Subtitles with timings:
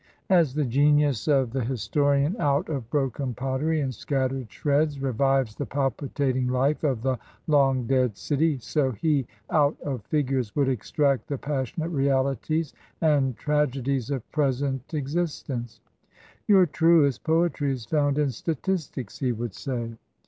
[0.31, 5.53] As the genius of the his torian out of broken pottery and scattered shreds revives
[5.53, 11.27] the palpitating life of the long dead city, so he out of figures would extract
[11.27, 15.81] the passionate realities and trage dies of present existence."
[16.47, 19.99] Your truest poetry is found in statistics," he would say.